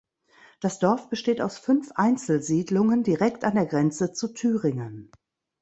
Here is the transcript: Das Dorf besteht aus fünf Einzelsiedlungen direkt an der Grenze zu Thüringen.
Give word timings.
Das 0.61 0.79
Dorf 0.79 1.09
besteht 1.09 1.41
aus 1.41 1.59
fünf 1.59 1.91
Einzelsiedlungen 1.93 3.03
direkt 3.03 3.43
an 3.43 3.53
der 3.53 3.67
Grenze 3.67 4.13
zu 4.13 4.29
Thüringen. 4.33 5.11